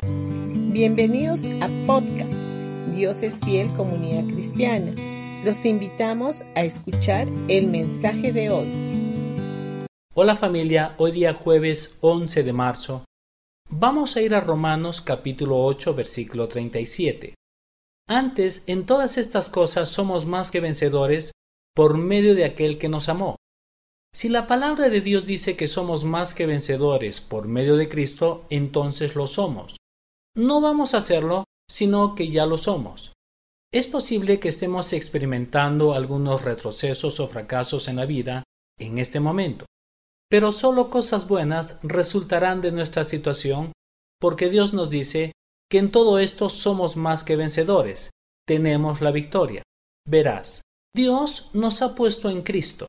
Bienvenidos 0.00 1.46
a 1.60 1.68
podcast 1.84 2.46
Dios 2.92 3.24
es 3.24 3.40
fiel 3.40 3.72
comunidad 3.74 4.32
cristiana. 4.32 4.94
Los 5.44 5.64
invitamos 5.64 6.44
a 6.54 6.62
escuchar 6.62 7.26
el 7.48 7.66
mensaje 7.66 8.32
de 8.32 8.50
hoy. 8.50 9.86
Hola 10.14 10.36
familia, 10.36 10.94
hoy 10.98 11.10
día 11.10 11.34
jueves 11.34 11.98
11 12.02 12.44
de 12.44 12.52
marzo. 12.52 13.04
Vamos 13.68 14.16
a 14.16 14.22
ir 14.22 14.36
a 14.36 14.40
Romanos 14.40 15.00
capítulo 15.00 15.64
8 15.64 15.94
versículo 15.94 16.46
37. 16.46 17.34
Antes, 18.06 18.62
en 18.68 18.86
todas 18.86 19.18
estas 19.18 19.50
cosas 19.50 19.88
somos 19.88 20.26
más 20.26 20.52
que 20.52 20.60
vencedores 20.60 21.32
por 21.74 21.98
medio 21.98 22.36
de 22.36 22.44
aquel 22.44 22.78
que 22.78 22.88
nos 22.88 23.08
amó. 23.08 23.34
Si 24.14 24.28
la 24.28 24.46
palabra 24.46 24.90
de 24.90 25.00
Dios 25.00 25.26
dice 25.26 25.56
que 25.56 25.66
somos 25.66 26.04
más 26.04 26.34
que 26.34 26.46
vencedores 26.46 27.20
por 27.20 27.48
medio 27.48 27.76
de 27.76 27.88
Cristo, 27.88 28.46
entonces 28.48 29.16
lo 29.16 29.26
somos. 29.26 29.77
No 30.38 30.60
vamos 30.60 30.94
a 30.94 30.98
hacerlo, 30.98 31.42
sino 31.68 32.14
que 32.14 32.28
ya 32.28 32.46
lo 32.46 32.58
somos. 32.58 33.12
Es 33.72 33.88
posible 33.88 34.38
que 34.38 34.46
estemos 34.46 34.92
experimentando 34.92 35.94
algunos 35.94 36.44
retrocesos 36.44 37.18
o 37.18 37.26
fracasos 37.26 37.88
en 37.88 37.96
la 37.96 38.06
vida 38.06 38.44
en 38.78 38.98
este 38.98 39.18
momento, 39.18 39.66
pero 40.30 40.52
solo 40.52 40.90
cosas 40.90 41.26
buenas 41.26 41.80
resultarán 41.82 42.60
de 42.60 42.70
nuestra 42.70 43.02
situación 43.02 43.72
porque 44.20 44.48
Dios 44.48 44.74
nos 44.74 44.90
dice 44.90 45.32
que 45.68 45.78
en 45.78 45.90
todo 45.90 46.20
esto 46.20 46.48
somos 46.48 46.96
más 46.96 47.24
que 47.24 47.34
vencedores, 47.34 48.10
tenemos 48.46 49.00
la 49.00 49.10
victoria. 49.10 49.64
Verás, 50.06 50.62
Dios 50.94 51.50
nos 51.52 51.82
ha 51.82 51.96
puesto 51.96 52.30
en 52.30 52.42
Cristo, 52.42 52.86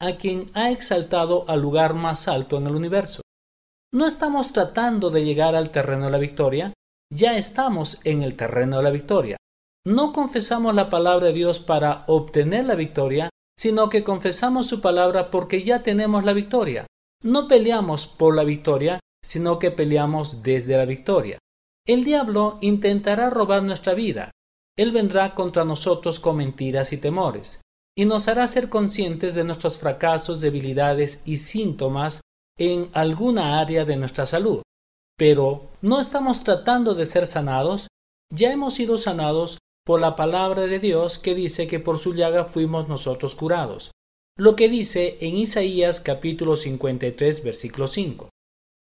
a 0.00 0.12
quien 0.12 0.46
ha 0.54 0.70
exaltado 0.70 1.48
al 1.48 1.60
lugar 1.60 1.94
más 1.94 2.28
alto 2.28 2.56
en 2.58 2.68
el 2.68 2.76
universo. 2.76 3.22
No 3.92 4.06
estamos 4.06 4.52
tratando 4.52 5.10
de 5.10 5.24
llegar 5.24 5.54
al 5.54 5.70
terreno 5.70 6.06
de 6.06 6.10
la 6.10 6.18
victoria, 6.18 6.72
ya 7.10 7.36
estamos 7.36 8.00
en 8.04 8.22
el 8.22 8.36
terreno 8.36 8.78
de 8.78 8.82
la 8.82 8.90
victoria. 8.90 9.36
No 9.84 10.12
confesamos 10.12 10.74
la 10.74 10.90
palabra 10.90 11.26
de 11.26 11.32
Dios 11.32 11.60
para 11.60 12.04
obtener 12.08 12.64
la 12.64 12.74
victoria, 12.74 13.30
sino 13.58 13.88
que 13.88 14.04
confesamos 14.04 14.66
su 14.66 14.80
palabra 14.80 15.30
porque 15.30 15.62
ya 15.62 15.82
tenemos 15.82 16.24
la 16.24 16.32
victoria. 16.32 16.86
No 17.22 17.48
peleamos 17.48 18.06
por 18.06 18.34
la 18.34 18.44
victoria, 18.44 19.00
sino 19.24 19.58
que 19.58 19.70
peleamos 19.70 20.42
desde 20.42 20.76
la 20.76 20.84
victoria. 20.84 21.38
El 21.86 22.04
diablo 22.04 22.58
intentará 22.60 23.30
robar 23.30 23.62
nuestra 23.62 23.94
vida. 23.94 24.30
Él 24.76 24.92
vendrá 24.92 25.34
contra 25.34 25.64
nosotros 25.64 26.20
con 26.20 26.36
mentiras 26.36 26.92
y 26.92 26.98
temores, 26.98 27.60
y 27.96 28.04
nos 28.04 28.28
hará 28.28 28.46
ser 28.46 28.68
conscientes 28.68 29.34
de 29.34 29.44
nuestros 29.44 29.78
fracasos, 29.78 30.40
debilidades 30.40 31.22
y 31.24 31.38
síntomas 31.38 32.20
en 32.58 32.90
alguna 32.92 33.60
área 33.60 33.84
de 33.84 33.96
nuestra 33.96 34.26
salud. 34.26 34.62
Pero 35.16 35.70
no 35.80 35.98
estamos 35.98 36.44
tratando 36.44 36.94
de 36.94 37.06
ser 37.06 37.26
sanados, 37.26 37.88
ya 38.30 38.52
hemos 38.52 38.74
sido 38.74 38.98
sanados 38.98 39.58
por 39.84 40.00
la 40.00 40.16
palabra 40.16 40.66
de 40.66 40.78
Dios 40.78 41.18
que 41.18 41.34
dice 41.34 41.66
que 41.66 41.80
por 41.80 41.98
su 41.98 42.14
llaga 42.14 42.44
fuimos 42.44 42.88
nosotros 42.88 43.34
curados. 43.34 43.92
Lo 44.36 44.56
que 44.56 44.68
dice 44.68 45.16
en 45.20 45.36
Isaías 45.36 46.00
capítulo 46.00 46.56
53 46.56 47.42
versículo 47.42 47.86
5. 47.86 48.28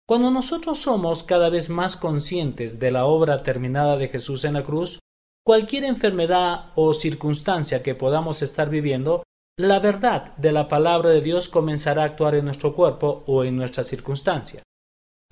Cuando 0.09 0.31
nosotros 0.31 0.79
somos 0.79 1.25
cada 1.25 1.51
vez 1.51 1.69
más 1.69 1.97
conscientes 1.97 2.79
de 2.81 2.91
la 2.91 3.05
obra 3.05 3.43
terminada 3.43 3.97
de 3.99 4.09
Jesús 4.09 4.45
en 4.45 4.55
la 4.55 4.63
cruz, 4.63 5.01
cualquier 5.45 5.85
enfermedad 5.85 6.71
o 6.77 6.95
circunstancia 6.95 7.83
que 7.83 7.95
podamos 7.95 8.43
estar 8.43 8.71
viviendo, 8.71 9.23
la 9.59 9.81
verdad 9.81 10.35
de 10.37 10.53
la 10.53 10.69
palabra 10.69 11.11
de 11.11 11.21
Dios 11.21 11.49
comenzará 11.49 12.03
a 12.03 12.07
actuar 12.07 12.35
en 12.35 12.47
nuestro 12.47 12.75
cuerpo 12.75 13.23
o 13.27 13.45
en 13.45 13.57
nuestra 13.57 13.85
circunstancia. 13.85 14.63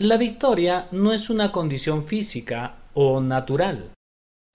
La 0.03 0.17
victoria 0.17 0.89
no 0.93 1.13
es 1.13 1.29
una 1.29 1.53
condición 1.53 2.05
física 2.05 2.85
o 2.95 3.21
natural, 3.21 3.93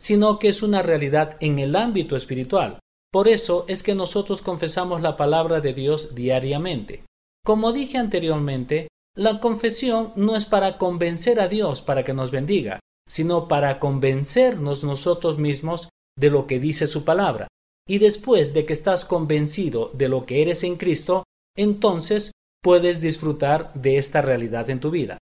sino 0.02 0.39
que 0.39 0.49
es 0.49 0.63
una 0.63 0.81
realidad 0.81 1.37
en 1.39 1.59
el 1.59 1.75
ámbito 1.75 2.15
espiritual. 2.15 2.79
Por 3.11 3.27
eso 3.27 3.63
es 3.67 3.83
que 3.83 3.93
nosotros 3.93 4.41
confesamos 4.41 5.02
la 5.02 5.15
palabra 5.15 5.61
de 5.61 5.75
Dios 5.75 6.15
diariamente. 6.15 7.05
Como 7.45 7.73
dije 7.73 7.99
anteriormente, 7.99 8.87
la 9.15 9.39
confesión 9.39 10.14
no 10.15 10.36
es 10.36 10.47
para 10.47 10.80
convencer 10.80 11.39
a 11.39 11.47
Dios 11.47 11.83
para 11.83 12.03
que 12.03 12.15
nos 12.15 12.31
bendiga, 12.31 12.80
sino 13.08 13.47
para 13.47 13.77
convencernos 13.77 14.83
nosotros 14.83 15.37
mismos 15.37 15.89
de 16.17 16.31
lo 16.31 16.47
que 16.47 16.59
dice 16.59 16.87
su 16.87 17.05
palabra. 17.05 17.47
Y 17.87 17.99
después 17.99 18.55
de 18.55 18.65
que 18.65 18.73
estás 18.73 19.05
convencido 19.05 19.91
de 19.93 20.09
lo 20.09 20.25
que 20.25 20.41
eres 20.41 20.64
en 20.64 20.77
Cristo, 20.77 21.23
entonces 21.55 22.31
puedes 22.64 22.99
disfrutar 22.99 23.71
de 23.75 23.99
esta 23.99 24.23
realidad 24.23 24.71
en 24.71 24.80
tu 24.80 24.89
vida. 24.89 25.20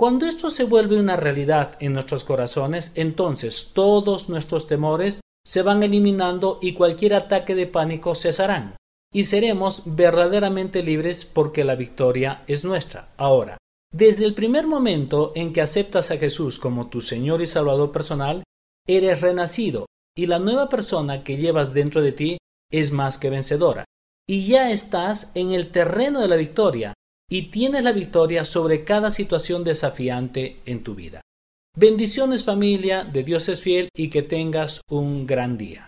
Cuando 0.00 0.24
esto 0.24 0.48
se 0.48 0.64
vuelve 0.64 0.98
una 0.98 1.16
realidad 1.16 1.76
en 1.78 1.92
nuestros 1.92 2.24
corazones, 2.24 2.92
entonces 2.94 3.72
todos 3.74 4.30
nuestros 4.30 4.66
temores 4.66 5.20
se 5.44 5.60
van 5.60 5.82
eliminando 5.82 6.58
y 6.62 6.72
cualquier 6.72 7.12
ataque 7.12 7.54
de 7.54 7.66
pánico 7.66 8.14
cesarán 8.14 8.76
y 9.12 9.24
seremos 9.24 9.82
verdaderamente 9.84 10.82
libres 10.82 11.26
porque 11.26 11.64
la 11.64 11.74
victoria 11.74 12.44
es 12.46 12.64
nuestra. 12.64 13.12
Ahora, 13.18 13.58
desde 13.92 14.24
el 14.24 14.32
primer 14.32 14.66
momento 14.66 15.32
en 15.34 15.52
que 15.52 15.60
aceptas 15.60 16.10
a 16.10 16.16
Jesús 16.16 16.58
como 16.58 16.88
tu 16.88 17.02
Señor 17.02 17.42
y 17.42 17.46
Salvador 17.46 17.92
personal, 17.92 18.42
eres 18.86 19.20
renacido 19.20 19.84
y 20.16 20.28
la 20.28 20.38
nueva 20.38 20.70
persona 20.70 21.22
que 21.24 21.36
llevas 21.36 21.74
dentro 21.74 22.00
de 22.00 22.12
ti 22.12 22.38
es 22.72 22.90
más 22.90 23.18
que 23.18 23.28
vencedora. 23.28 23.84
Y 24.26 24.46
ya 24.46 24.70
estás 24.70 25.32
en 25.34 25.52
el 25.52 25.70
terreno 25.70 26.22
de 26.22 26.28
la 26.28 26.36
victoria, 26.36 26.94
y 27.30 27.42
tienes 27.50 27.84
la 27.84 27.92
victoria 27.92 28.44
sobre 28.44 28.84
cada 28.84 29.10
situación 29.10 29.64
desafiante 29.64 30.60
en 30.66 30.82
tu 30.82 30.94
vida. 30.94 31.22
Bendiciones 31.76 32.44
familia, 32.44 33.04
de 33.04 33.22
Dios 33.22 33.48
es 33.48 33.62
fiel 33.62 33.88
y 33.96 34.10
que 34.10 34.22
tengas 34.22 34.80
un 34.90 35.26
gran 35.26 35.56
día. 35.56 35.86